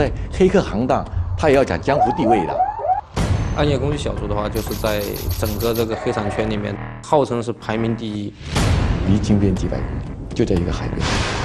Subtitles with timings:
[0.00, 1.04] 在黑客行当，
[1.36, 2.56] 他也要讲江湖地位的。
[3.54, 5.02] 暗夜攻击小组的话，就是在
[5.38, 8.32] 整个这个黑产圈里面，号称是排名第一。
[9.06, 10.98] 离金边几百公里，就在一个海边，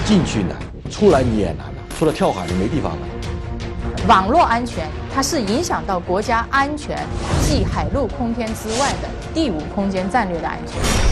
[0.06, 0.56] 进去难，
[0.90, 1.74] 出来你也难了。
[2.00, 2.98] 除了跳海，你没地方了。
[4.08, 6.98] 网络安全，它是影响到国家安全，
[7.42, 11.05] 即海陆空天之外的第五空间战略的安全。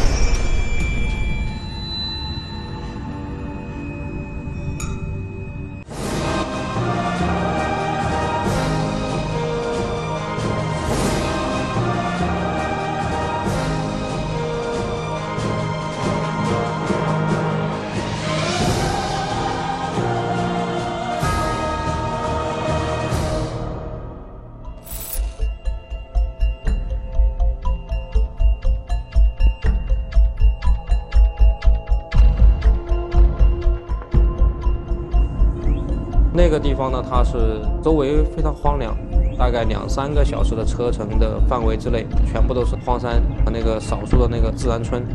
[36.36, 38.98] 那个地方呢，它是周围非常荒凉，
[39.38, 45.06] 大概两三个小时的车程的范围之内，全部都是荒山和那个少数的那个自然村。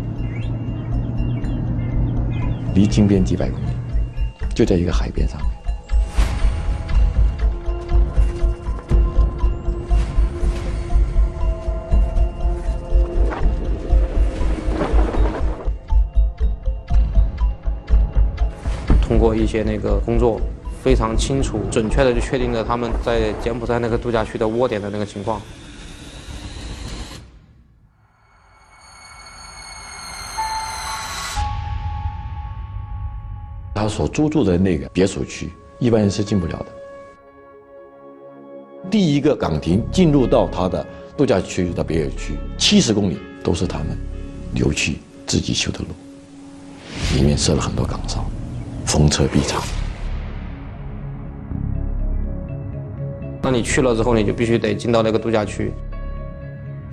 [2.73, 3.65] 离金边几百公里，
[4.55, 5.51] 就在一个海边上面。
[19.03, 20.41] 通过一些那个工作。
[20.89, 25.39] 非常清楚、准确的就确定了他们在柬埔寨那个度假区的窝点的那个情况。
[33.75, 36.67] 他所租住的那个别墅区，一般人是进不了的。
[38.91, 40.87] 第一个岗亭进入到他的
[41.19, 43.89] 度假区的别墅区，七十公里都是他们
[44.55, 45.89] 留去自己修的路，
[47.15, 48.25] 里面设了很多岗哨，
[48.87, 49.63] 逢车必查。
[53.51, 55.73] 那你去了之后，你就必须得进到那个度假区，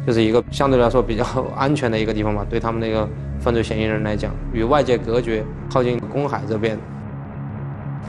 [0.08, 2.46] 就是一个相对来说比较安全的一个地方吧。
[2.50, 3.06] 对他们那个
[3.42, 6.80] 犯罪嫌疑人来讲，与外界隔绝，靠近公海这边。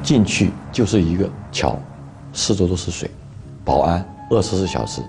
[0.00, 1.76] 进去就是一个桥，
[2.32, 3.10] 四周都是水，
[3.64, 5.02] 保安二十四小时，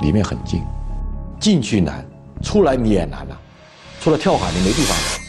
[0.00, 0.62] 里面很近。
[1.38, 2.02] 进去难，
[2.40, 3.38] 出来你也难了，
[4.00, 5.21] 除了跳海你没地方。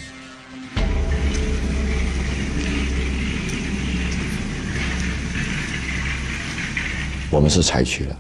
[7.34, 8.16] 我们是采取了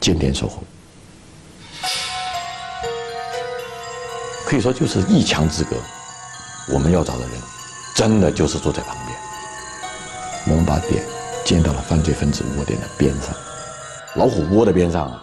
[0.00, 0.64] 间点守候，
[4.44, 5.76] 可以说就是一墙之隔。
[6.72, 7.40] 我们要找的人，
[7.94, 9.16] 真的就是坐在旁边。
[10.48, 11.04] 我们把点
[11.44, 13.32] 建到了犯罪分子窝点的边上，
[14.16, 15.22] 老虎窝的边上啊。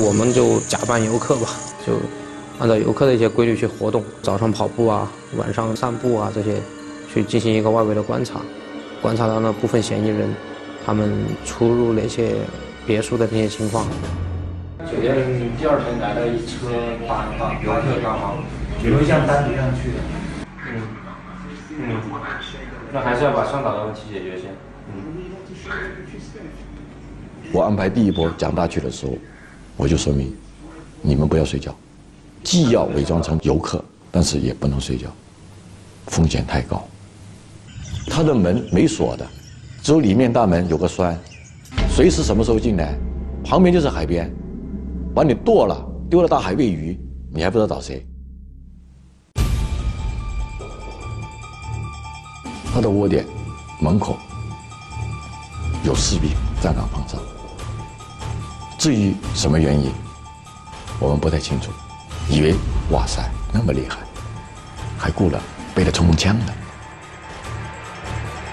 [0.00, 1.48] 我们就假扮游客吧。
[1.86, 1.94] 就
[2.58, 6.56] 按照游客的一些规律去活动，早上跑步啊，晚上散步啊，这些
[7.12, 8.40] 去进行一个外围的观察，
[9.00, 10.34] 观察到那部分嫌疑人
[10.84, 11.10] 他们
[11.44, 12.36] 出入那些
[12.86, 13.86] 别墅的那些情况。
[14.90, 15.14] 酒店
[15.58, 16.68] 第二天来了一车
[17.06, 18.34] 大大游客大巴，
[18.82, 19.98] 有一项单独上去的。
[20.66, 20.82] 嗯
[21.78, 21.96] 嗯，
[22.92, 24.50] 那还是要把上岛的问题解决先。
[24.88, 24.94] 嗯。
[27.52, 29.12] 我安排第一波蒋大去的时候，
[29.80, 30.30] 我就说明。
[31.00, 31.74] 你们不要睡觉，
[32.44, 35.06] 既要伪装成游客，但是也不能睡觉，
[36.08, 36.86] 风险太高。
[38.06, 39.26] 他的门没锁的，
[39.82, 41.18] 只有里面大门有个栓，
[41.88, 42.94] 随时什么时候进来，
[43.42, 44.30] 旁边就是海边，
[45.14, 47.00] 把你剁了丢了大海喂鱼，
[47.32, 48.06] 你还不知道找谁。
[52.74, 53.24] 他的窝点
[53.80, 54.18] 门口
[55.82, 56.30] 有士兵
[56.60, 57.18] 站岗放哨，
[58.80, 59.92] 至于什么原因？
[60.98, 61.70] 我们不太清楚，
[62.30, 62.54] 以为
[62.90, 63.98] 哇塞那么厉害，
[64.98, 65.38] 还雇了
[65.74, 66.54] 背着冲锋枪的。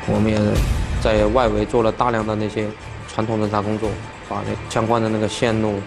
[0.06, 0.38] 我们也
[1.02, 2.68] 在外围做了大量的那些
[3.08, 3.90] 传统侦查工作，
[4.28, 5.80] 把那相关的那个线路，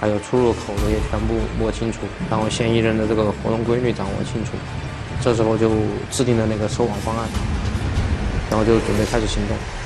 [0.00, 1.98] 还有出入口的也全部摸清楚，
[2.30, 4.52] 然后嫌疑人的这个活动规律掌握清楚。
[5.20, 5.68] 这时候就
[6.10, 7.28] 制定了那个收网方案，
[8.48, 9.81] 然后就准备开始行动。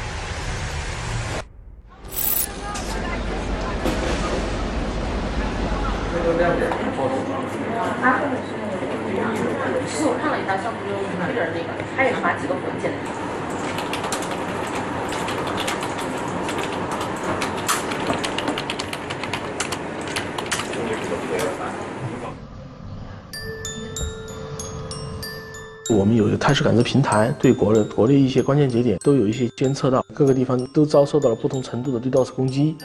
[26.46, 32.76] 开始感知平台，对国内国内一些关键节点都有一些监测到，各个地方都遭受到了不同程度的对 DOS 攻击。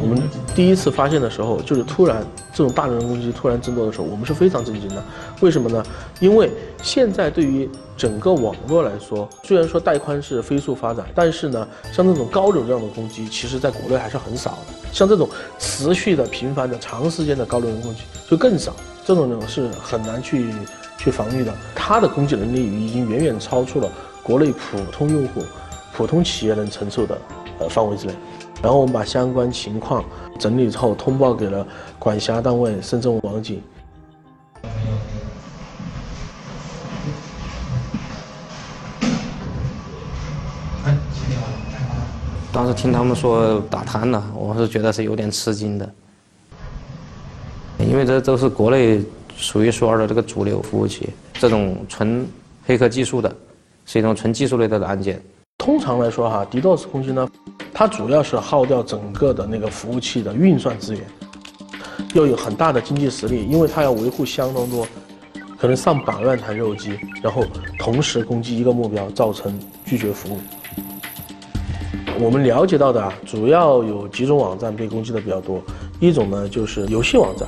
[0.00, 0.22] 我们
[0.54, 5.02] 第一次发现的时候，就是突然这种大流量攻击突然增多的时候，我们是非常震惊的。
[5.40, 5.82] 为什么呢？
[6.20, 6.50] 因为
[6.82, 14.58] 现在对于整个网络来说，虽然说带宽是飞速发展，但是呢，像这种高流量的攻击，其实在国内还是很少的。
[14.92, 15.28] 像这种
[15.58, 18.74] 持续的、频繁的、长时间的高流量攻击就更少，
[19.04, 20.52] 这种呢是很难去
[20.96, 21.54] 去防御的。
[21.74, 23.90] 它的攻击能力已经远远超出了
[24.22, 25.44] 国内普通用户、
[25.92, 27.18] 普通企业能承受的
[27.58, 28.14] 呃范围之内。
[28.62, 30.04] 然后我们把相关情况
[30.38, 31.66] 整理之后，通报给了
[31.98, 33.62] 管辖单位深圳网警。
[42.52, 45.88] 当时听他们说打瘫了，我是觉得是有点吃惊的，
[47.78, 49.00] 因为这都是国内
[49.36, 52.26] 数一数二的这个主流服务器，这种纯
[52.66, 53.32] 黑客技术的，
[53.86, 55.22] 是一种纯技术类的案件。
[55.58, 57.28] 通常来说哈，DDoS 攻击呢，
[57.74, 61.02] 它主要是耗掉整个的那个服务器的运算资源，
[62.14, 64.86] 要有很大的经济实力，因为它要维护相当多，
[65.58, 67.44] 可能上百万台肉机，然后
[67.78, 70.38] 同时攻击一个目标，造成拒绝服务。
[72.20, 75.60] 我们了解到的啊，主要有几种网站被攻击的比较多，
[76.00, 77.46] 一种呢就是游戏网站，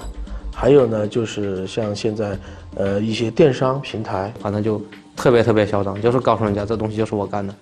[0.53, 2.37] 还有呢就是像现在
[2.75, 4.83] 呃一些电商平台，反正就
[5.17, 7.55] 特别特别嚣张，就是告诉人家这东西就是我干的，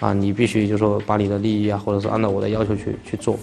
[0.00, 3.38] 啊，你必须就说把你的利益啊，或者是按照我的要求去去做。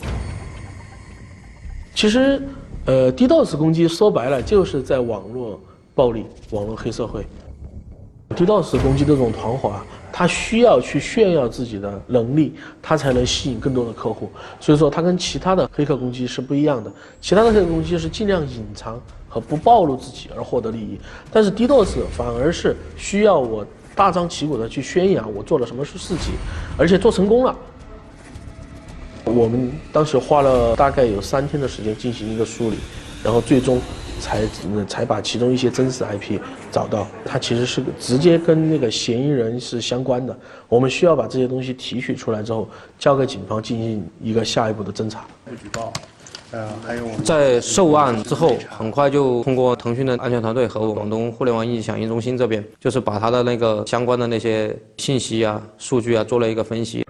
[1.95, 2.41] 其实，
[2.85, 5.59] 呃，DDoS 攻击说白了就是在网络
[5.93, 7.25] 暴力、网络黑社会。
[8.35, 14.31] DDoS 攻击这种团伙啊，他需要去炫耀自己的能力，他才能吸引更多的客户。
[14.59, 16.89] 所以说，它跟其他的黑客攻击是不一样的。
[17.19, 20.97] 其他的黑客攻击是尽量隐藏和不暴露自己而获得利益，
[21.29, 23.65] 但是 DDoS 反而是需要我
[23.95, 26.33] 大张旗鼓的去宣扬我做了什么事情，
[26.77, 27.55] 而且做成功了。
[29.23, 32.77] 我们当时花了大概有三天的时间进行一个梳理，
[33.23, 33.79] 然后最终
[34.19, 34.45] 才
[34.87, 36.39] 才把其中一些真实 IP
[36.71, 37.07] 找到。
[37.23, 40.35] 它其实是直接跟那个嫌疑人是相关的。
[40.67, 42.67] 我们需要把这些东西提取出来之后，
[42.97, 45.25] 交给警方进行一个下一步的侦查。
[45.61, 45.93] 举报，
[46.51, 57.05] 呃，还有在受案之后，很快就通过腾讯的安全团队和广东互联网应急响应中心这边，就是把他的那个相关的那些信息啊、数据啊做了一个分析。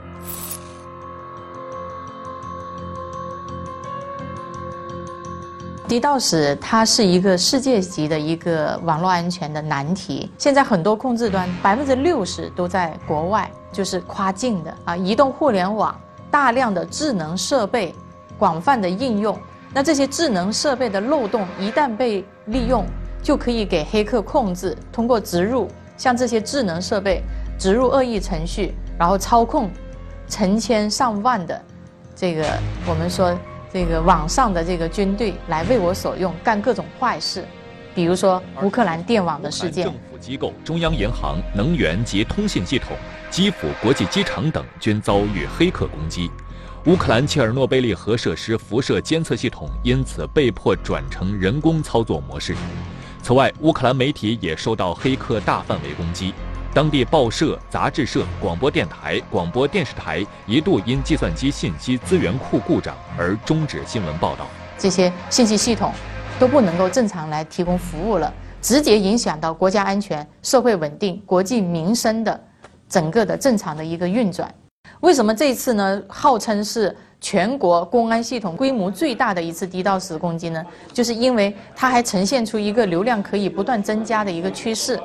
[5.90, 10.32] DDoS 它是一个世界级的一个网络安全的难题。
[10.38, 16.00] 现在很多控制端百分之六十都在国外，就是跨境的啊，移动互联网
[16.30, 17.94] 大量的智能设备
[18.42, 19.40] 广泛的应用。
[19.72, 22.84] 那这些智能设备的漏洞一旦被利用，
[23.22, 27.22] 就可以给黑客控制，通过植入像这些智能设备
[27.60, 29.70] 植入恶意程序，然后操控
[30.28, 31.62] 成千上万的
[32.16, 32.44] 这个
[32.88, 33.38] 我们说。
[33.74, 37.42] 这个网上的这个军队来为我所用，干各种坏事，
[37.96, 39.86] 比如说乌克兰电网的事件。
[39.86, 42.98] 政府机构、中央银行、能源及通信系统、
[43.30, 46.30] 基辅国际机场等均遭遇黑客攻击。
[46.86, 52.56] 乌克兰切尔诺贝利核设施辐射监测系统因此被迫转成人工操作模式。
[53.22, 56.34] 此外，乌克兰媒体也受到黑客大范围攻击。
[56.74, 64.48] 当地报社、杂志社、广播电台、广播电视台一度因计算机信息资源库故障而终止新闻报道。
[64.76, 65.94] 这些信息系统
[66.40, 72.44] 都不能够正常来提供服务了，直接影响到国家安全、社会稳定、国计民生的
[72.90, 74.52] 整个的正常的一个运转。
[75.02, 76.02] 为什么这次呢？
[76.08, 80.64] 号称是全国公安系统规模最大的一次 DDoS 攻击呢？
[80.94, 85.00] 就是因为它还呈现出一个流量可以不断增加的一个趋势。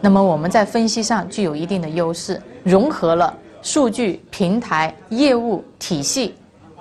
[0.00, 3.32] 那么我们在分析上具有一定的优势，融合了
[3.62, 6.34] 数据平台业务体系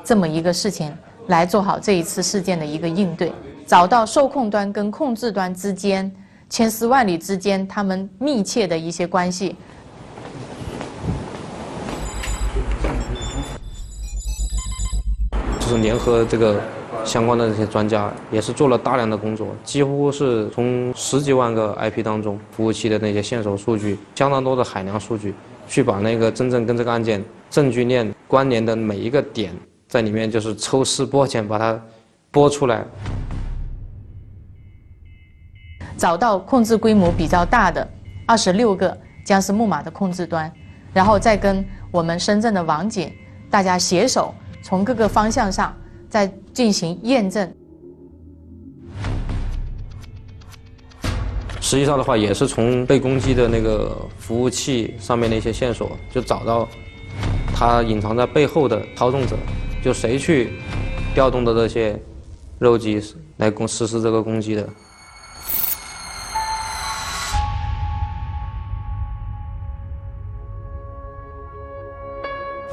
[0.03, 0.91] 这么一个事情，
[1.27, 3.31] 来做好这一次事件的一个应对，
[3.67, 6.11] 找到受控端跟控制端之间
[6.49, 9.55] 千丝万缕之间他们密切的一些关系。
[15.69, 16.59] 是联合这个。
[17.05, 25.33] 相关的这些专家也是做了大量的工作，几乎是从十几万个 IP 当中服务器的那些线索数据，相当多的海量数据，
[25.65, 29.53] 去把那个真正跟这个案件证据链关联的每一个点，
[29.87, 31.81] 在里面就是抽丝剥茧，把它
[32.33, 32.83] 剥出来，
[35.97, 37.87] 找到控制规模比较大的
[38.27, 40.51] 二十六个僵尸木马的控制端，
[40.91, 43.11] 然后再跟我们深圳的网警
[43.49, 44.35] 大家携手，
[44.69, 45.75] 从各个方向上。
[46.09, 47.53] 再进行验证。
[51.61, 56.67] 实际上的话，也是从被攻击的那个服务器上面的一些线索，就找到
[57.53, 59.37] 他隐藏在背后的操纵者，
[59.83, 60.53] 就谁去
[61.13, 61.95] 调动的这些
[62.57, 62.99] 肉鸡
[63.37, 64.67] 来攻实施这个攻击的。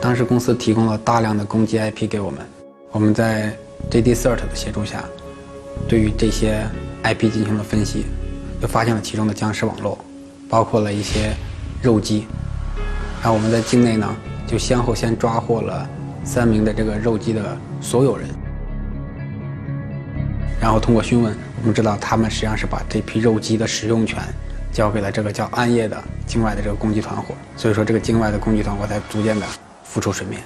[0.07, 2.39] 当时公司提供了大量的攻击 IP 给我们，
[2.93, 3.53] 我们在
[3.91, 5.05] JDCert 的协助下，
[5.89, 6.65] 对于这些
[7.03, 8.07] IP 进行了分析，
[8.63, 9.99] 又发现了其中的僵尸网络，
[10.49, 11.35] 包括了一些
[11.83, 12.25] 肉鸡。
[13.21, 15.85] 然后我们在境内呢，就先后先抓获了
[16.23, 18.29] 三名的这个肉鸡的所有人。
[20.61, 24.23] 然后通过询问，我们知道他们实际上是把这批肉鸡的使用权
[24.73, 27.35] 交给了这个叫暗夜的境外的这个攻击团伙。
[27.57, 29.45] 所以说，这个境外的攻击团伙才逐渐的。
[29.97, 30.43] 浮出水面，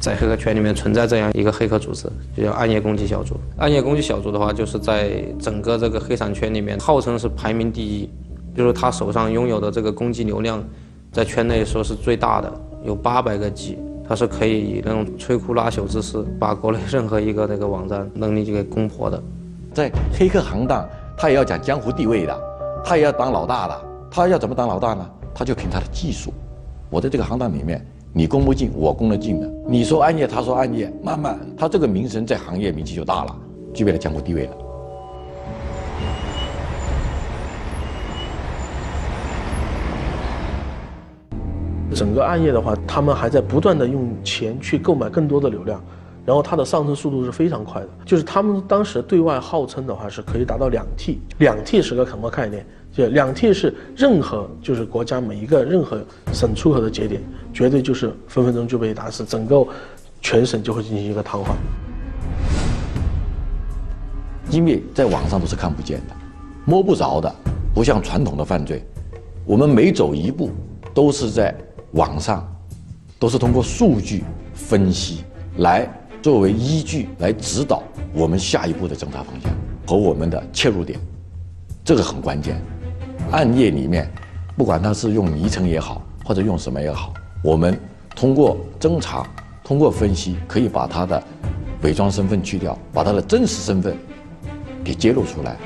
[0.00, 3.38] 在黑客圈里面存在这样一个黑客组织，就叫暗夜攻击小组。
[3.58, 8.08] 暗夜攻击小组的话，就是在整个这个黑产圈里面，号称是排名第一，
[8.56, 10.64] 就是他手上拥有的这个攻击流量，
[11.12, 12.50] 在圈内说是最大的，
[12.82, 13.78] 有八百个 G，
[14.08, 19.22] 他是可以以那种摧枯拉朽之势，把国内任何一个那个网站能力就给攻破的。
[19.74, 22.40] 在黑客行当，他也要讲江湖地位的，
[22.82, 25.06] 他也要当老大的，他要怎么当老大呢？
[25.34, 26.32] 他就凭他的技术，
[26.90, 29.50] 我在这个行当里面，你攻不进，我攻得进的。
[29.66, 33.36] 你说暗夜，他说暗夜，慢慢他这个名声在行业名气就大了，
[33.72, 34.56] 具备了江湖地位了。
[41.94, 45.82] 整个暗夜的话，他们还在不断的用钱去购买更多的流量，
[46.24, 47.88] 然后它的上升速度是非常快的。
[48.04, 52.66] 就是他们当时对外号称的话是可以达到两 T，两 T 是个什么概念？
[52.92, 57.22] 就两 T 是任何就是国家每一个任何省出口的节点，
[57.52, 59.66] 绝对就是分分钟就被打死，整个
[60.20, 61.54] 全省就会进行一个瘫痪。
[64.50, 66.14] 因为在网上都是看不见的，
[66.66, 67.34] 摸不着的，
[67.74, 68.84] 不像传统的犯罪，
[69.46, 70.50] 我们每走一步
[70.92, 71.56] 都是在
[71.92, 72.46] 网上，
[73.18, 74.22] 都是通过数据
[74.52, 75.24] 分析
[75.56, 77.82] 来作为依据来指导
[78.12, 79.50] 我们下一步的侦查方向
[79.86, 81.00] 和我们的切入点，
[81.82, 82.60] 这个很关键。
[83.32, 84.06] 暗夜里面，
[84.58, 87.78] 不管他是用迷城也好，或者用什么也好，我们
[88.14, 89.26] 通过侦查、
[89.64, 91.22] 通过分析，可以把他的
[91.82, 93.96] 伪装身份去掉，把他的真实身份
[94.84, 95.56] 给揭露出来。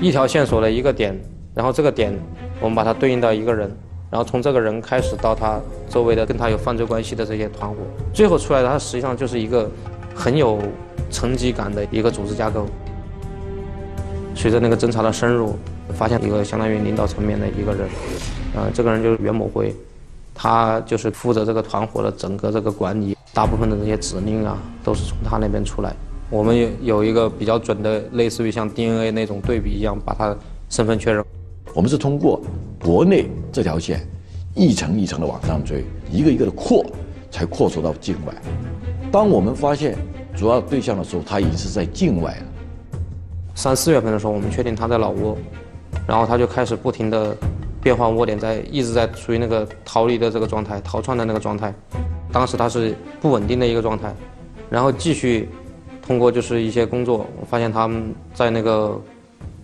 [0.00, 1.18] 一条线索的一个点，
[1.54, 2.16] 然后这个点
[2.60, 3.68] 我们把它对应到一个人，
[4.08, 7.76] 然后从这个人开始到他周围的跟他有犯罪关系的这些团伙，
[8.14, 9.68] 最后出来的他实际上就是一个
[10.14, 10.60] 很有
[11.10, 12.64] 层级感的一个组织架构。
[14.38, 15.54] 随着那个侦查的深入。
[15.94, 17.88] 发现一个相当于领导层面的一个人，
[18.54, 19.74] 呃，这个人就是袁某辉，
[20.34, 25.96] 他就是负责这个团伙的整个这个管理，大部分的这些指令啊，都是从他那边出来。
[26.28, 30.36] 我们有有一个比较准的，类似于像 DNA 那种对比一样，把他
[30.68, 31.24] 身份确认。
[31.72, 32.38] 我们是通过
[32.84, 34.06] 国内这条线，
[34.54, 36.84] 一层一层的往上追，一个一个的扩，
[37.30, 38.34] 才扩缩到境外。
[39.10, 39.96] 当我们发现
[40.36, 42.42] 主要对象的时候，他已经是在境外了。
[43.58, 45.36] 三四月份的时候，我们确定他在老挝。
[46.06, 47.36] 然后他就开始不停的
[47.82, 51.74] 变换窝点，在一直在处于那个逃离的这个状态，逃窜的那个状态。
[52.30, 54.14] 当时他是不稳定的一个状态，
[54.70, 55.48] 然后继续
[56.00, 58.96] 通过就是一些工作，我发现他们在那个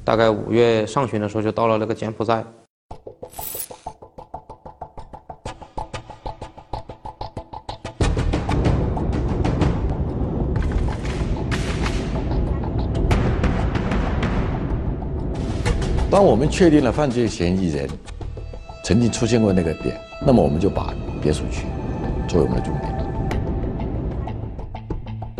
[0.02, 2.44] 大概五月上旬的时候就到了那个柬埔寨。
[16.14, 17.88] 当我们确定了犯罪嫌疑人
[18.84, 21.66] 曾经出现过那个点，那么我们就把别墅区
[22.28, 22.94] 作为我们的重点。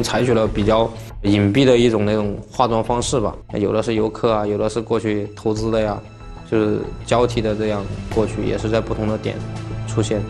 [0.03, 0.91] 采取了比较
[1.23, 5.97] 隐蔽的一种那种化妆方式吧，有的是游客啊，有的是过去投资的呀，
[6.51, 7.81] 就是交替的这样
[8.13, 9.37] 过去，也是在不同的点
[9.87, 10.21] 出现。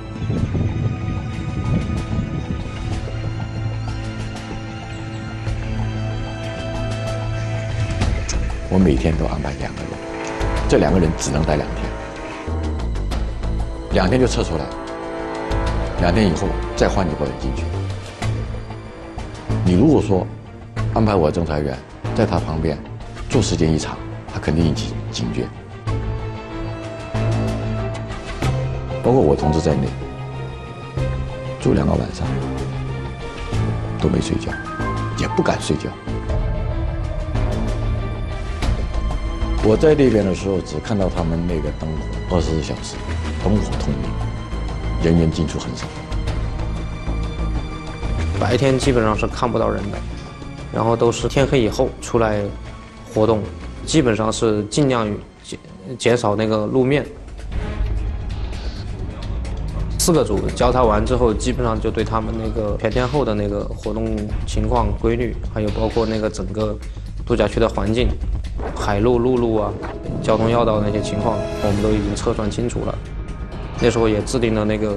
[8.68, 10.13] 我每天都安排两个人。
[10.74, 11.88] 这两个人只能待两天，
[13.92, 14.64] 两天就撤出来，
[16.00, 17.62] 两天以后再换一拨人进去。
[19.64, 20.26] 你如果说
[20.92, 21.78] 安排我侦查员
[22.16, 22.76] 在他旁边
[23.30, 23.96] 做时间一长，
[24.32, 25.46] 他肯定引起警觉。
[29.00, 29.86] 包括我同志在内，
[31.60, 32.26] 住两个晚上
[34.00, 34.50] 都没睡觉，
[35.18, 35.88] 也不敢睡觉。
[39.66, 41.88] 我在那边的时候，只看到他们那个灯
[42.28, 42.96] 火，二十四小时
[43.42, 44.10] 灯火通明，
[45.02, 45.86] 人员进出很少。
[48.38, 49.96] 白天基本上是看不到人的，
[50.70, 52.42] 然后都是天黑以后出来
[53.14, 53.42] 活动，
[53.86, 55.08] 基本上是尽量
[55.42, 55.58] 减
[55.96, 57.06] 减少那个路面。
[59.98, 64.14] 四个组交叉完之后，基本上就对他们那个全天候的那个活动
[64.46, 66.76] 情况、规律，还有包括那个整个
[67.24, 68.08] 度假区的环境、
[68.84, 69.72] 海路、陆路啊、
[70.22, 72.94] 交通要道那些情况，我们都已经测算清楚了。
[73.80, 74.94] 那时候也制定了那个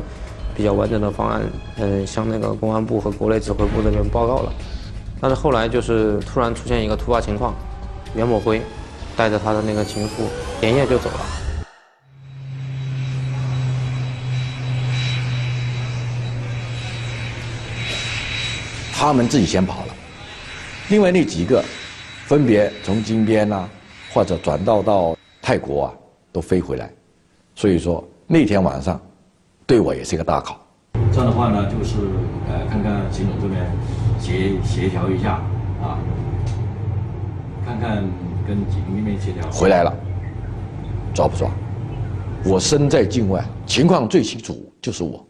[0.54, 1.42] 比较完整的方案，
[1.78, 4.52] 嗯，向那个公安部和国内指挥部那边报告了。
[5.22, 7.54] 但是后来就是突然出现一个突发情况，
[8.14, 8.62] 袁某辉
[9.16, 10.26] 带着他的那个情妇
[10.60, 11.26] 连夜就走了。
[18.92, 19.96] 他们自己先跑了，
[20.90, 21.64] 另外那几个
[22.26, 23.68] 分别从金边呐、
[24.14, 25.94] 或者转道到泰国啊，
[26.32, 26.92] 都飞回来。
[27.56, 29.00] 所以说那天晚上
[29.66, 30.60] 对我也是一个大考。
[31.12, 31.96] 这样的话呢，就是
[32.48, 33.66] 呃，看看秦总这边
[34.20, 35.34] 协协调一下
[35.82, 35.98] 啊，
[37.66, 38.04] 看看
[38.48, 39.50] 跟警那边协调。
[39.52, 39.96] 回来了，
[41.14, 41.50] 抓不抓？
[42.46, 45.26] 我身在境外，情况最清楚就是我。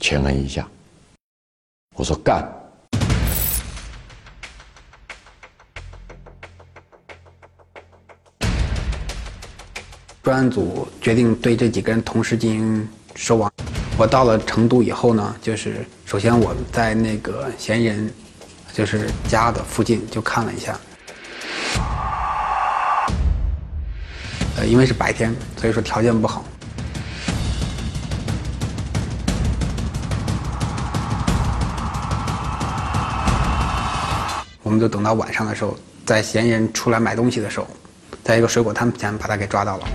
[0.00, 0.68] 前恩一下，
[1.96, 2.46] 我说干。
[10.24, 13.52] 专案组决定对这几个人同时进行收网。
[13.98, 18.10] 我到了成都以后呢，就是首先我在那个嫌疑人
[18.72, 20.80] 就是家的附近就看了一下，
[24.56, 26.42] 呃，因为是白天，所以说条件不好。
[34.62, 35.76] 我们就等到晚上的时候，
[36.06, 37.66] 在嫌疑人出来买东西的时候，
[38.24, 39.86] 在一个水果摊前把他给抓到了。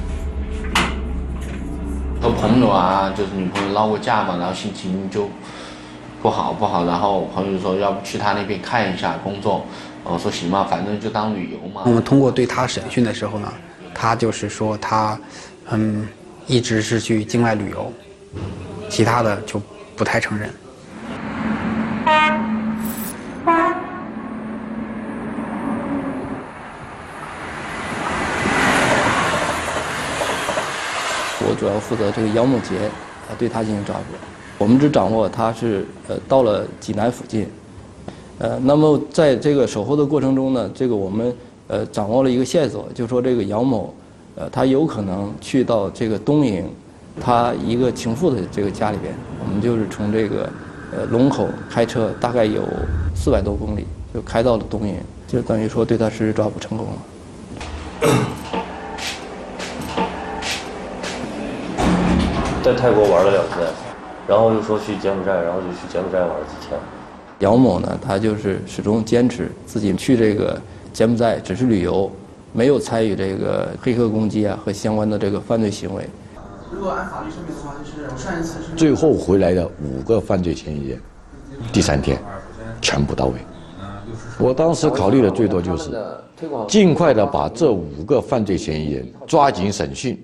[2.21, 5.29] 和朋友啊，就是女朋友闹过架嘛，然后心情就
[6.21, 9.65] 不好不好，然后朋友说要不去他那边看一下工作，
[10.03, 11.83] 我说行吧，反正就当旅游嘛。
[11.85, 13.51] 我们通过对他审讯的时候呢，
[13.93, 15.17] 他就是说他，
[15.71, 16.05] 嗯，
[16.45, 17.91] 一直是去境外旅游，
[18.89, 19.61] 其他的就
[19.95, 20.49] 不太承认。
[31.49, 32.77] 我主要负责这个姚某杰，
[33.27, 34.03] 啊，对他进行抓捕。
[34.59, 37.47] 我们只掌握他是呃到了济南附近，
[38.37, 41.35] 呃，那么在这个守候的过程中呢，这个我们
[41.67, 43.91] 呃掌握了一个线索，就说这个姚某，
[44.35, 46.69] 呃，他有可能去到这个东营，
[47.19, 49.11] 他一个情妇的这个家里边。
[49.43, 50.47] 我们就是从这个
[50.91, 52.61] 呃龙口开车大概有
[53.15, 54.93] 四百多公里，就开到了东营，
[55.27, 56.93] 就等于说对他实施抓捕成功了。
[62.69, 63.67] 在泰国玩了两天，
[64.27, 66.79] 然后又说去柬埔寨，然后就去柬埔寨玩了几天。
[67.39, 70.55] 姚某呢，他就是始终坚持自己去这个
[70.93, 72.11] 柬埔寨只是旅游，
[72.53, 76.07] 没有参与这个黑客攻击啊和相关的这个犯罪行为。
[76.71, 81.01] 如果按法律说明的话，就是我上一次是最后回来的五个犯罪嫌疑人，
[81.73, 82.21] 第三天
[82.81, 83.33] 全部到位。
[84.37, 85.89] 我当时考虑的最多就是
[86.67, 90.23] 尽快的把这五个犯罪嫌疑人抓紧审讯，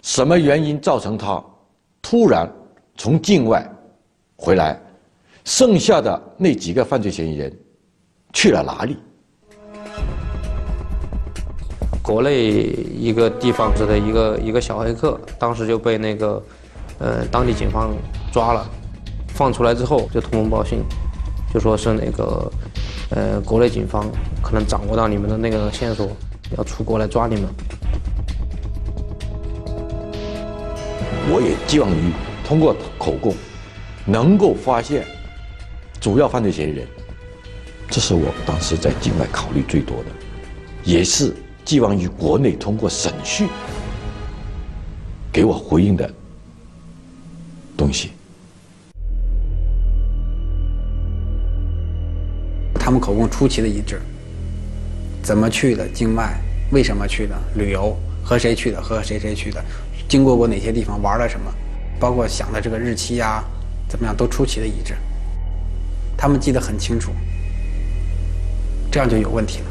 [0.00, 1.42] 什么原因造成他
[2.08, 2.48] 突然
[2.96, 3.68] 从境外
[4.36, 4.80] 回来？
[5.44, 7.52] 剩下的那几个犯罪嫌疑人
[8.32, 8.96] 去了哪里？
[12.00, 12.52] 国内
[12.96, 16.40] 一个地方子的一个一个小黑客，当时就被那个
[17.00, 17.92] 呃当地警方
[18.32, 18.64] 抓了，
[19.34, 20.84] 放出来之后就通风报信，
[21.52, 22.52] 就说是那个
[23.10, 24.06] 呃国内警方
[24.40, 26.08] 可能掌握到你们的那个线索，
[26.56, 27.46] 要出国来抓你们。
[31.28, 32.12] 我也寄望于
[32.44, 33.34] 通过口供，
[34.04, 35.04] 能够发现
[36.00, 36.86] 主要犯罪嫌疑人。
[37.90, 40.10] 这是我当时在境外考虑最多的，
[40.84, 41.34] 也是
[41.64, 43.48] 寄望于国内通过审讯
[45.32, 46.08] 给我回应的
[47.76, 48.10] 东西。
[52.74, 54.00] 他们口供出奇的一致，
[55.22, 55.88] 怎么去的？
[55.88, 56.38] 境外，
[56.70, 57.36] 为什么去的？
[57.56, 59.64] 旅游，和谁去的，和谁谁去的，
[60.08, 61.52] 经过过哪些地方，玩了什么，
[61.98, 63.42] 包括想的这个日期呀，
[63.88, 64.94] 怎么样都出奇的一致。
[66.16, 67.12] 他们记得很清楚，
[68.90, 69.66] 这样就有问题了，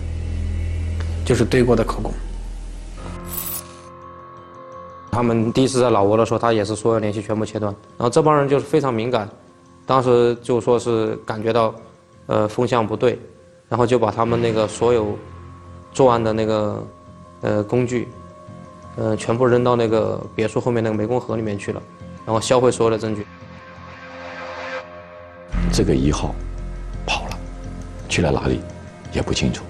[1.26, 2.14] 就是对过的口供。
[5.12, 9.30] 他们第一次在老挝的时候，他也是所有联系全部切断，然后这帮人就是非常敏感，
[9.86, 11.74] 当时就说是感觉到，
[12.26, 13.18] 呃风向不对，
[13.70, 15.18] 然后就把他们那个所有
[15.94, 16.86] 作案的那个
[17.42, 18.10] 呃工具，
[18.98, 21.82] 呃全部扔到那个别墅后面那个湄公河里面去了，
[22.26, 23.26] 然后销毁所有的证据。
[25.72, 26.34] 这个一号
[27.06, 27.38] 跑了，
[28.08, 28.62] 去了哪里
[29.12, 29.64] 也不清楚。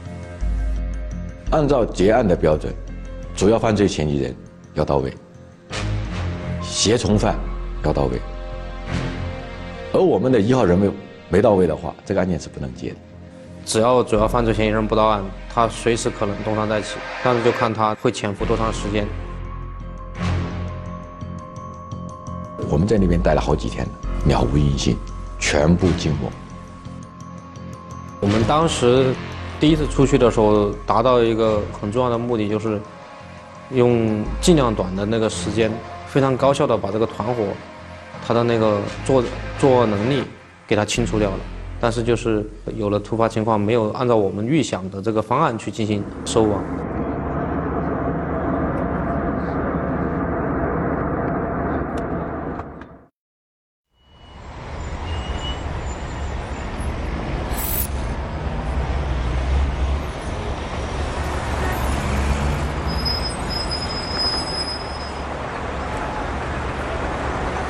[1.52, 2.74] 按照结案的标准，
[3.36, 4.36] 主要犯罪嫌疑人
[4.74, 5.14] 要到位，
[6.62, 7.36] 胁从犯
[7.84, 8.20] 要到位。
[9.94, 10.92] 而我们的一号人没
[11.30, 12.96] 没到位的话，这个案件是不能结的。
[13.66, 19.08] 只要主要犯罪嫌疑人不到案，他随时可能东山再起，但是就看他会潜伏多长时间。
[22.70, 23.88] 我们在那边待了好几天，
[24.28, 24.96] 了无音信，
[25.40, 26.32] 全部静默。
[28.22, 29.14] 我们当时
[29.60, 32.80] 第一次出去的时候，达到一个很重要的目的，就是
[33.72, 35.72] 用尽量短的那个时间，
[36.08, 37.44] 非常高效的把这个团伙
[38.26, 39.24] 他的那个作
[39.58, 40.24] 作恶能力
[40.68, 41.38] 给他清除掉了。
[41.86, 42.44] 但是就是
[42.76, 46.60] 有了突发情况，没有按照我们预想的这个方案去进行收网。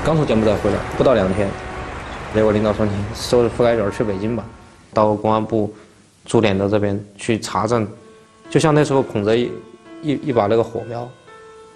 [0.05, 1.49] 刚从柬埔寨回来，不到两天，
[2.35, 4.43] 结果领导说你收着覆盖卷去北京吧，
[4.93, 5.73] 到公安部
[6.25, 7.87] 驻点的这边去查证，
[8.49, 9.49] 就像那时候捧着一
[10.01, 11.09] 一一把那个火苗，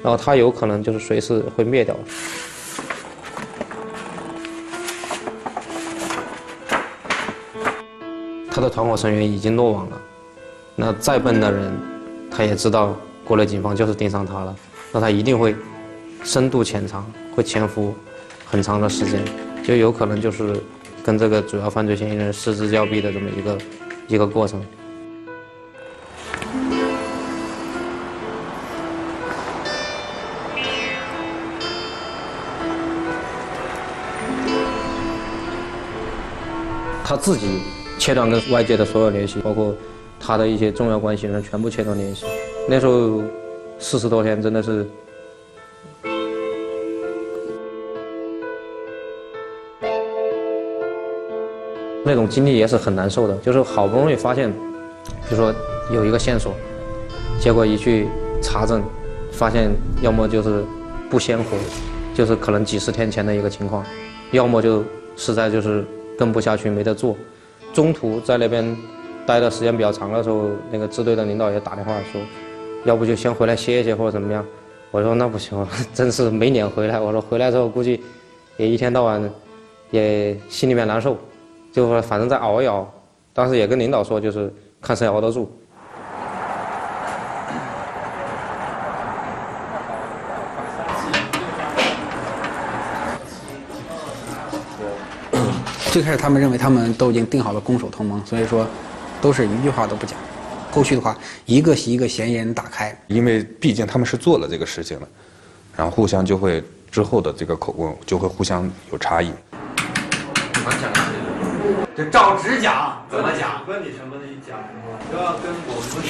[0.04, 1.96] 然后他有可能就是随时会灭掉。
[8.52, 10.02] 他的团伙成员已经落网了，
[10.76, 11.72] 那再笨的人，
[12.30, 14.54] 他也知道国内警方就是盯上他了，
[14.92, 15.56] 那他一定会
[16.22, 17.96] 深度潜藏，会潜伏。
[18.52, 19.24] 很长的时间，
[19.70, 20.60] 就有可能就是
[21.04, 23.58] 跟这个主要犯罪嫌疑人失之交臂的这么一个
[24.08, 24.60] 一个过程。
[37.04, 37.62] 他自己
[38.00, 39.76] 切断跟外界的所有联系，包括
[40.20, 42.26] 他的一些重要关系人全部切断联系。
[42.68, 43.22] 那时候
[43.78, 44.90] 四十多天，真的是。
[52.06, 55.54] 那种经历也是很难受的，就是好不容易发现，比如说
[55.92, 56.54] 有一个线索，
[57.40, 58.08] 结果一去
[58.42, 58.82] 查证，
[59.32, 59.70] 发现
[60.02, 60.64] 要么就是
[61.10, 61.58] 不鲜活，
[62.14, 63.84] 就是可能几十天前的一个情况，
[64.32, 64.84] 要么就
[65.16, 65.86] 实在就是
[66.18, 67.16] 跟不下去没得做。
[67.74, 68.76] 中途在那边
[69.26, 72.22] 待的时间比较长的时候，那个支队的领导也打电话说，
[72.86, 74.44] 要不就先回来歇一歇或者怎么样。
[74.92, 77.00] 我说那不行， 真是没脸回来。
[77.00, 78.02] 我说回来之后估计
[78.58, 79.22] 也一天到晚
[79.92, 81.16] 也心里面难受。
[81.80, 82.86] 就说反正再熬一熬，
[83.34, 85.50] 当时也跟领导说，就是看谁熬得住。
[95.90, 98.68] 最开始他们认为他们都已经定好了攻守同盟，所以说
[99.22, 100.20] 都是一句话都不讲。
[100.70, 105.08] 后续的话，一个一个嫌疑人打开，因为毕竟他们是做了这个事情了，
[105.78, 106.62] 然后互相就会
[106.92, 109.32] 之后的这个口供就会互相有差异。
[112.00, 113.62] 就照直讲，怎么讲？
[113.68, 116.08] 问你什么你讲什么，都要跟我们说你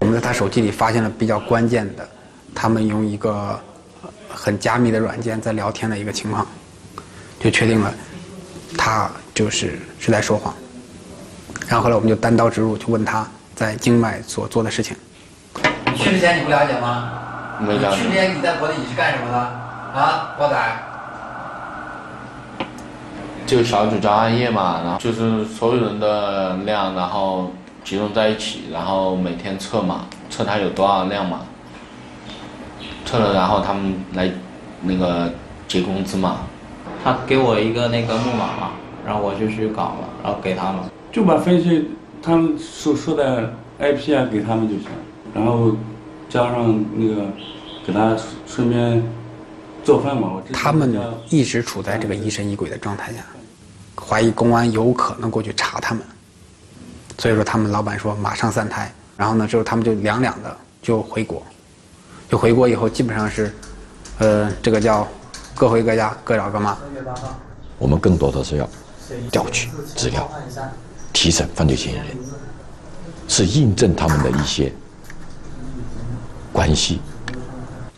[0.00, 2.06] 我们在他手机里发现了比较关键的，
[2.54, 3.58] 他们用一个
[4.28, 6.46] 很加密的软件在聊天的一个情况，
[7.40, 7.90] 就确定了
[8.76, 10.54] 他就是是在说谎。
[11.66, 14.94] 然后后来我们就单刀直入，就问他在经脉所做的事情。
[15.86, 17.10] 你去之前你不了解吗？
[17.58, 18.02] 没了解。
[18.02, 19.38] 去之前你在国内你是干什么的？
[19.98, 20.84] 啊，波仔。
[23.48, 27.50] 就小组交暗夜嘛，然后就是所有人的量，然后
[27.82, 31.40] 集中在一起，然后每天测嘛，测他有多少量嘛，
[33.06, 34.30] 测了然后他们来
[34.82, 35.32] 那个
[35.66, 36.40] 结工资嘛。
[37.02, 38.72] 他给我一个那个木马嘛，
[39.06, 40.82] 然后我就去搞了，然后给他们。
[41.10, 41.88] 就把分析
[42.20, 44.88] 他们所说的 IP 啊给他们就行，
[45.32, 45.74] 然后
[46.28, 47.22] 加上那个
[47.86, 48.14] 给他
[48.46, 49.02] 顺便
[49.82, 50.32] 做饭嘛。
[50.52, 50.94] 他们
[51.30, 53.24] 一直处在这个疑神疑鬼的状态下。
[54.08, 56.02] 怀疑公安有可能过去查他们，
[57.18, 61.42] 所以说他们老板说马上散台，然后呢之后他们就两两的就回国，
[62.26, 63.54] 就回国以后基本上是，
[64.16, 65.06] 呃，这个叫
[65.54, 66.78] 各回各家各找各妈。
[67.78, 68.68] 我们更多的是要
[69.30, 70.26] 调取资料，
[71.12, 72.06] 提审犯罪嫌疑人，
[73.28, 74.72] 是印证他们的一些
[76.50, 77.00] 关系，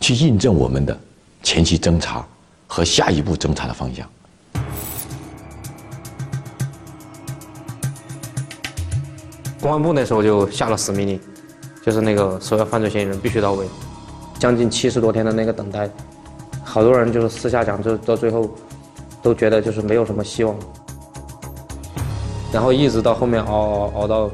[0.01, 0.99] 去印证我们的
[1.41, 2.25] 前期侦查
[2.67, 4.05] 和下一步侦查的方向。
[9.61, 11.19] 公安部那时候就下了死命令，
[11.85, 13.65] 就是那个首要犯罪嫌疑人必须到位，
[14.39, 15.87] 将近七十多天的那个等待，
[16.63, 18.49] 好多人就是私下讲，就到最后
[19.21, 20.55] 都觉得就是没有什么希望，
[22.51, 24.31] 然后一直到后面熬熬熬到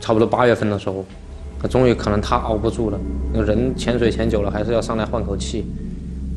[0.00, 1.04] 差不多八月份的时候，
[1.68, 2.98] 终于可能他熬不住了，
[3.34, 5.66] 那个人潜水潜久了还是要上来换口气，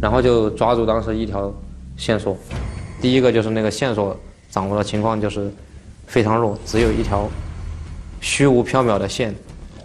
[0.01, 1.49] 然后就抓住当时一条
[1.95, 2.35] 线索，
[3.01, 4.13] 第一个就是那个线索
[4.51, 5.49] 掌握的情况就是
[6.07, 7.29] 非常弱，只有一条
[8.21, 9.33] 虚无缥缈的线，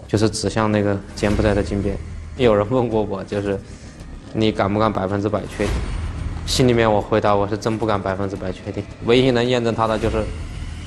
[0.08, 1.96] 就是指向那个柬埔寨的金边。
[2.36, 3.58] 有人问过我，就是
[4.32, 5.72] 你敢不敢百分之百确定？
[6.46, 10.22] 心里面我回答我是真不敢百分之百确定，唯一能验证它的就是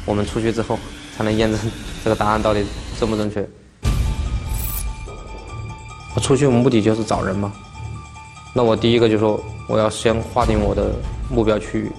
[0.06, 0.78] 我们出去之后
[1.18, 1.60] 才能验证
[2.04, 2.64] 这个答案到底
[3.00, 3.44] 正不正确。
[6.14, 7.52] 我出去目的就是找人嘛，
[8.54, 10.92] 那我第一个就说我要先划定我的
[11.30, 11.92] 目标区域。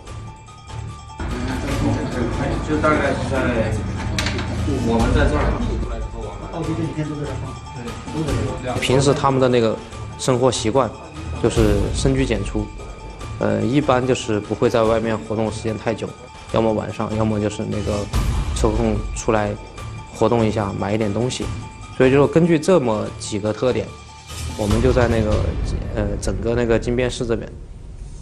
[2.68, 3.72] 就大概是在
[4.86, 5.42] 我们在我们在这儿
[7.42, 8.80] 放。
[8.80, 9.76] 平时他们的那个
[10.18, 10.90] 生活习惯
[11.42, 12.66] 就是深居简出，
[13.38, 16.08] 呃，一般就是不会在外面活动时间太久，
[16.52, 18.04] 要么晚上，要么就是那个
[18.56, 19.54] 抽空出来
[20.12, 21.44] 活动一下，买一点东西。
[21.96, 23.86] 所以就说根据这么几个特点，
[24.58, 25.30] 我们就在那个
[25.94, 27.48] 呃整个那个金边市这边，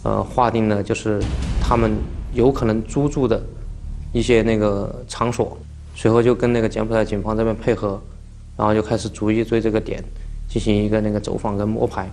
[0.03, 1.19] 呃划定了就是
[1.59, 1.97] 他们
[2.33, 3.41] 有可能租住的
[4.13, 5.57] 一些那个场所，
[5.97, 7.99] 随后就跟那个柬埔寨警方这边配合。
[8.55, 10.03] 然后就开始逐一对这个点
[10.49, 12.09] 进行一个那个走访跟摸排。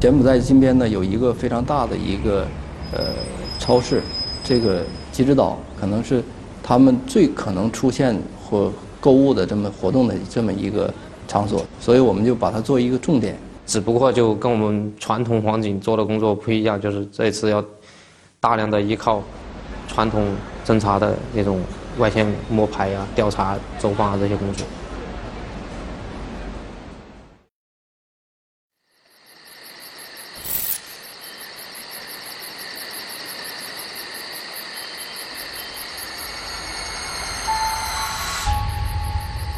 [0.00, 2.46] 柬埔寨金边呢有一个非常大的一个
[2.94, 3.12] 呃
[3.58, 4.00] 超市，
[4.42, 6.24] 这个吉之岛可能是
[6.62, 10.90] 他们最可能出现或购物的这么活动的这么一个
[11.28, 13.36] 场所，所以我们就把它做一个重点。
[13.66, 17.62] 只不过就跟我们传统黄警做的工作不一样，就是这次要
[18.40, 19.22] 大量的依靠
[19.86, 20.24] 传统
[20.64, 21.60] 侦查的那种。
[21.98, 24.66] 外线摸排啊、调查、走访啊这些工作。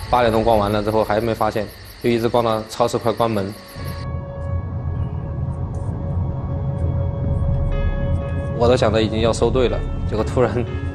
[0.08, 1.66] 八点钟逛完了之后还没发现，
[2.02, 3.52] 就一直逛到超市快关门。
[8.58, 10.85] 我都想着已经要收队了，结果突然。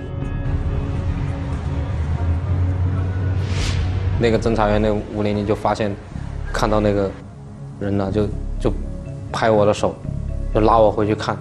[4.22, 5.92] 那个侦查员，那五零零就发现，
[6.54, 7.10] 看到那个
[7.80, 8.28] 人了，就
[8.60, 8.72] 就
[9.32, 9.96] 拍我的手，
[10.54, 11.36] 就拉我回去看。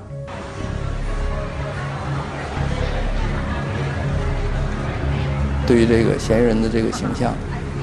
[5.66, 7.34] 对于这个嫌疑人的这个形象，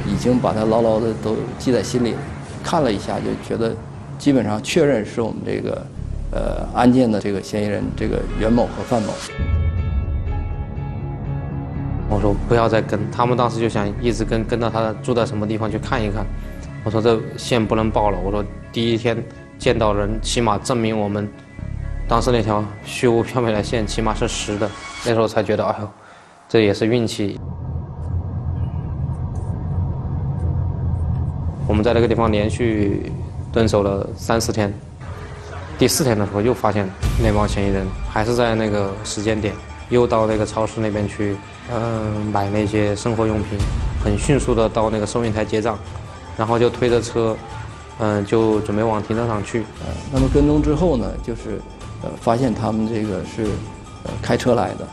[0.08, 2.16] 已经把他牢牢的都记在心里。
[2.64, 3.76] 看了一下，就觉得
[4.18, 5.86] 基本上确认是我们这个
[6.32, 9.14] 呃案件的这个嫌疑人，这个袁某和范某。
[12.10, 16.26] 我说不要再跟，他们当时就想一直跟跟到他住在什么地方去看一看。
[16.84, 18.18] 我说这线不能报了。
[18.24, 19.22] 我说第一天
[19.60, 21.28] 见到人，起码证明我们
[22.08, 24.70] 当时那条虚无缥缈的线起码是实的。
[25.06, 25.90] 那时候才觉得，哎呦，
[26.48, 27.40] 这也是运气。
[31.68, 33.12] 我们在那个地方连续
[33.52, 34.74] 蹲守了三四天，
[35.78, 36.90] 第四天的时候又发现
[37.22, 39.54] 那帮嫌疑人还是在那个时间点，
[39.90, 41.36] 又到那个超市那边去。
[41.70, 43.60] 嗯，买那些生活用品，
[44.02, 45.78] 很迅速的到那个收银台结账，
[46.38, 47.36] 然后就推着车，
[48.00, 49.66] 嗯，就准备往停车场去。
[49.82, 51.60] 呃，那么跟踪之后呢，就是
[52.04, 53.44] 呃，发现他们这个是
[54.06, 54.88] 呃开车来的，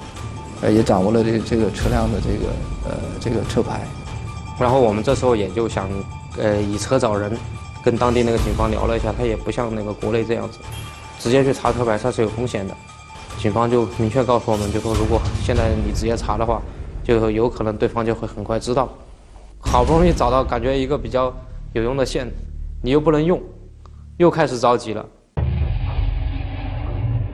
[0.62, 2.52] 呃，也掌握了这这个车辆的这个
[2.90, 3.83] 呃这个车牌。
[4.59, 5.88] 然后我们这时候也就想，
[6.37, 7.30] 呃，以车找人，
[7.85, 10.59] 跟当地那个警方聊了一下，他也不像那个国内这样子，
[11.20, 12.76] 直接去查车牌，它是有风险的。
[13.38, 16.62] 警方就明确告诉我们，就说如果现在你直接查的话，
[17.03, 18.88] 就有可能对方就会很快知道。
[19.61, 21.33] 好不容易找到感觉一个比较
[21.73, 22.27] 有用的线，
[22.83, 23.40] 你又不能用，
[24.16, 25.05] 又开始着急了。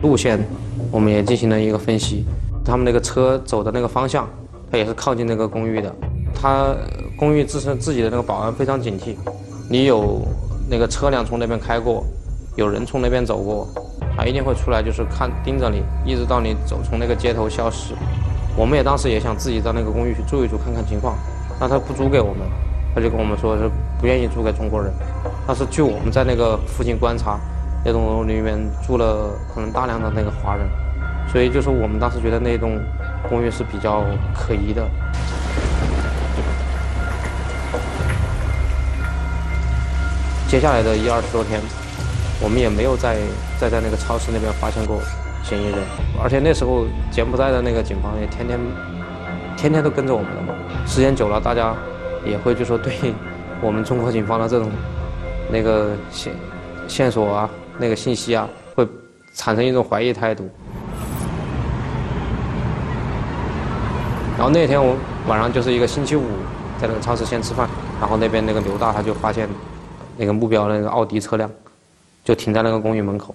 [0.02, 0.38] 路线
[0.90, 2.24] 我们也进行了一个分析，
[2.64, 4.28] 他们那个车走的那个方向，
[4.70, 5.94] 它也是靠近那个公寓的。
[6.34, 6.74] 他
[7.18, 9.14] 公寓自身自己的那个保安非常警惕，
[9.68, 10.22] 你有
[10.70, 12.04] 那个车辆从那边开过，
[12.56, 13.68] 有人从那边走过。
[14.20, 17.94] 他一定会出来，就是看盯着你，一直到你走从那个街头消失。
[18.54, 21.16] 我们也当时也想自己到那个公寓去住一住，看看情况。
[21.58, 22.46] 那他不租给我们，
[22.94, 24.92] 他就跟我们说是不愿意租给中国人。
[25.46, 27.40] 但是据我们在那个附近观察，
[27.82, 30.68] 那栋楼里面住了可能大量的那个华人，
[31.32, 32.78] 所以就是我们当时觉得那栋
[33.26, 34.04] 公寓是比较
[34.34, 34.86] 可疑的。
[40.46, 41.58] 接下来的一二十多天。
[42.42, 43.18] 我们也没有在
[43.58, 44.98] 再在那个超市那边发现过
[45.42, 45.78] 嫌疑人，
[46.22, 48.58] 而且那时候柬埔寨的那个警方也天天
[49.56, 50.54] 天天都跟着我们的嘛，
[50.86, 51.74] 时间久了，大家
[52.24, 52.94] 也会就说对
[53.60, 54.70] 我们中国警方的这种
[55.50, 56.32] 那个线
[56.88, 58.88] 线索啊、那个信息啊，会
[59.34, 60.48] 产生一种怀疑态度。
[64.38, 64.96] 然后那天我
[65.28, 66.22] 晚上就是一个星期五，
[66.80, 67.68] 在那个超市先吃饭，
[68.00, 69.46] 然后那边那个刘大他就发现
[70.16, 71.50] 那个目标那个奥迪车辆。
[72.24, 73.34] 就停在那个公寓门口。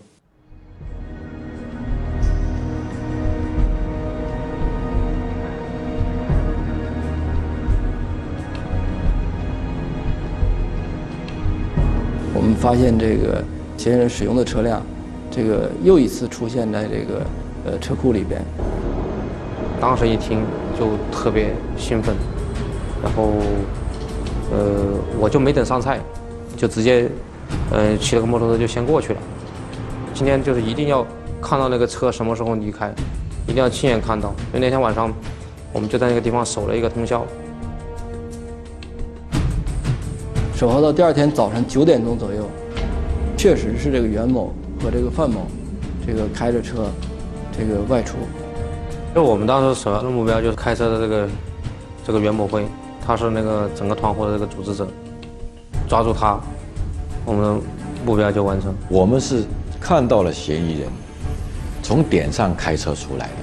[12.33, 13.43] 我们发现这个
[13.75, 14.81] 嫌疑人使用的车辆，
[15.31, 17.25] 这个又一次出现在这个
[17.65, 18.39] 呃车库里边。
[19.81, 20.43] 当时一听
[20.77, 22.15] 就特别兴奋，
[23.03, 23.33] 然后
[24.51, 25.99] 呃我就没等上菜，
[26.55, 27.09] 就直接
[27.71, 29.19] 呃骑了个摩托车就先过去了。
[30.13, 31.05] 今天就是一定要
[31.41, 32.93] 看到那个车什么时候离开，
[33.47, 34.33] 一定要亲眼看到。
[34.53, 35.11] 因为那天晚上
[35.73, 37.25] 我们就在那个地方守了一个通宵。
[40.55, 42.47] 守候到第二天早晨九点钟左右，
[43.35, 45.41] 确实是这个袁某和这个范某，
[46.07, 46.85] 这个开着车，
[47.51, 48.15] 这个外出。
[49.13, 51.27] 就我们当时首要的目标就是开车的这个
[52.07, 52.65] 这个袁某辉，
[53.05, 54.87] 他是那个整个团伙的这个组织者，
[55.89, 56.39] 抓住他，
[57.25, 57.61] 我们的
[58.05, 58.73] 目标就完成。
[58.87, 59.43] 我们是
[59.79, 60.87] 看到了嫌疑人
[61.83, 63.33] 从点上开车出来的，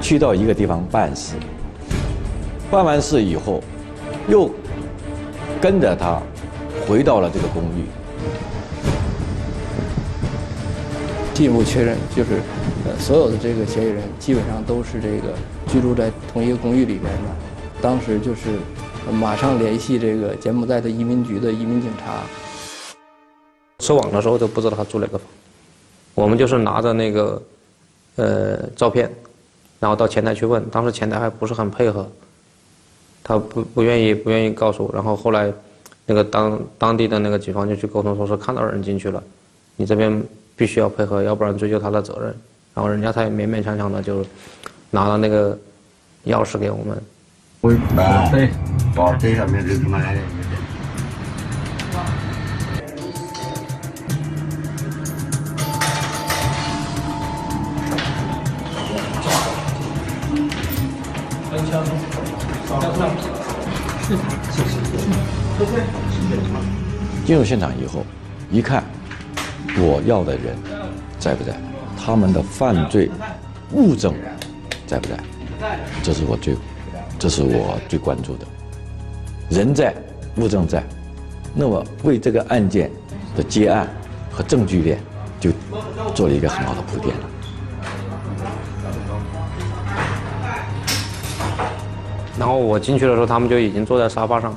[0.00, 1.36] 去到一个地方办事，
[2.70, 3.62] 办完事以后，
[4.28, 4.50] 又。
[5.62, 6.18] 跟着他
[6.88, 7.84] 回到了这个公寓，
[11.34, 12.40] 进一步确认，就是
[12.86, 15.34] 呃，所有的这个嫌疑人基本上都是这个
[15.68, 17.28] 居住在同一个公寓里边的。
[17.82, 18.58] 当时就是
[19.10, 22.22] 马上联系这个柬埔寨的移民局的移民警察。
[23.80, 25.26] 收网的时候都不知道他住哪个房，
[26.14, 27.42] 我们就是拿着那个
[28.16, 29.10] 呃照片，
[29.78, 32.06] 然后到前台去问，当时前台还不是很配合。
[33.22, 35.52] 他不不愿意不愿意告诉我，然后后来，
[36.06, 39.22] 那个当当地的那个警方就去沟通，说是看到人进去了，
[39.76, 40.22] 你这边
[40.56, 42.34] 必须要配合，要不然追究他的责任。
[42.74, 44.24] 然后人家才勉勉强强的就
[44.90, 45.56] 拿了那个
[46.26, 47.00] 钥匙给我们。
[47.62, 47.76] 对，
[48.94, 50.20] 宝贝上面是买的。
[67.26, 68.06] 进入现场以后，
[68.50, 68.82] 一看
[69.76, 70.56] 我要的人
[71.18, 71.54] 在不在，
[71.96, 73.10] 他们的犯罪
[73.72, 74.14] 物证
[74.86, 75.18] 在不在，
[76.02, 76.56] 这是我最，
[77.20, 78.46] 这是我最关注的。
[79.50, 79.94] 人在，
[80.36, 80.82] 物证在，
[81.54, 82.90] 那么为这个案件
[83.36, 83.86] 的结案
[84.32, 84.98] 和证据链
[85.38, 85.50] 就
[86.14, 87.22] 做了一个很好的铺垫了。
[92.38, 94.56] 然后我进去的时候，他们就已经坐在沙发上，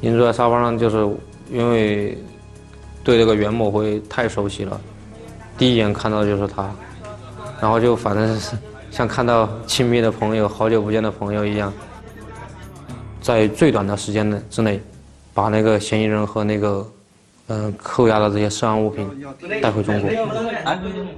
[0.00, 0.96] 已经坐在沙发上，就是
[1.52, 2.16] 因为
[3.02, 4.80] 对这个袁某辉太熟悉了，
[5.58, 6.70] 第一眼看到就是他，
[7.60, 8.56] 然后就反正是
[8.94, 11.72] 像看到亲密的朋友、好久不见的朋友一样，
[13.20, 14.80] 在最短的时间内之内，
[15.34, 16.88] 把那个嫌疑人和那个
[17.48, 19.10] 嗯扣押的这些涉案物品
[19.60, 20.08] 带回中国。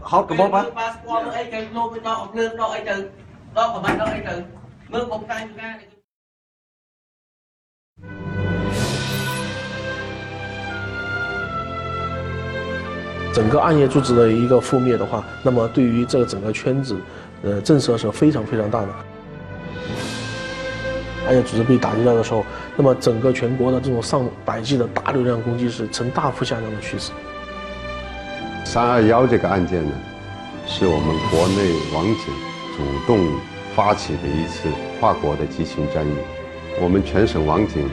[0.01, 0.23] 好，
[13.35, 16.97] 整个暗夜组织的一个覆灭的话，那么对于这个整个圈子，
[17.47, 18.89] 呃，震慑是非常非常大的。
[21.27, 22.45] 而且组织被打击到的时候，
[22.77, 27.13] 那么整个全国的这种上百计的大流量攻击是呈大幅下降的趋势。
[28.65, 29.93] 三二幺这个案件呢，
[30.67, 32.35] 是我们国内网警
[32.77, 33.27] 主动。
[33.75, 36.15] 发起的一次跨国的激情战役，
[36.81, 37.87] 我们全省网警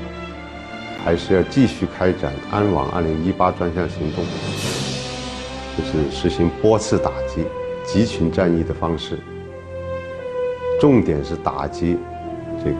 [1.04, 4.24] 还是要继续开展“安网 2018” 专项行动，
[5.78, 7.44] 就是实行波次打击、
[7.86, 9.20] 集群战役的方式，
[10.84, 11.98] 重点是打击
[12.62, 12.80] 这个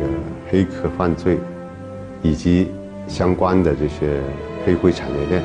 [0.52, 1.40] 黑客犯罪
[2.22, 2.70] 以及
[3.08, 4.20] 相关的这些
[4.66, 5.42] 黑灰产业链。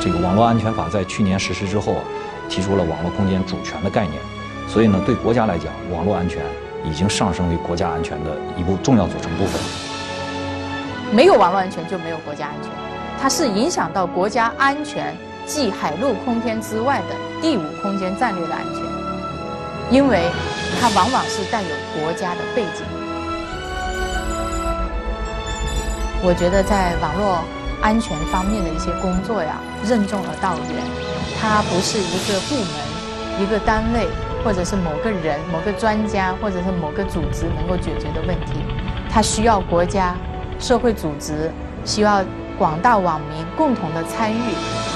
[0.00, 2.00] 这个网络安全法在去年实施之后啊。
[2.48, 4.14] 提出了网络空间主权的概念，
[4.66, 6.42] 所以呢，对国家来讲，网络安全
[6.82, 9.60] 已经上升为国家安全的一部重要组成部分。
[11.14, 12.70] 没有网络安全就没有国家安全，
[13.20, 18.87] 它是影响到国家安全即海陆空天之外的第五空间战略的安全，
[19.90, 20.30] 因为
[20.80, 21.68] 它往往是带有
[21.98, 22.84] 国家的背景。
[26.22, 27.44] 我觉得在网络
[27.80, 30.82] 安全方面的一些工作呀，任重而道远。
[31.40, 34.08] 它不是一个部门、一个单位，
[34.44, 38.54] 或者是某个人、某个专家，或者是某个组织能够解决的问题。
[39.08, 40.16] 它需要国家、
[40.58, 41.52] 社会组织，
[41.84, 42.24] 需要
[42.58, 44.87] 广大网民共同的参与。